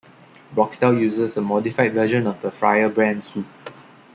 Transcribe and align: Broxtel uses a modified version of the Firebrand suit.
Broxtel 0.55 0.99
uses 0.99 1.37
a 1.37 1.41
modified 1.41 1.93
version 1.93 2.25
of 2.25 2.41
the 2.41 2.49
Firebrand 2.49 3.23
suit. 3.23 3.45